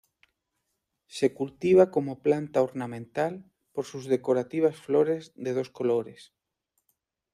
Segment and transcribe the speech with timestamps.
[1.05, 6.33] Se cultiva como planta ornamental por sus decorativas flores de dos colores.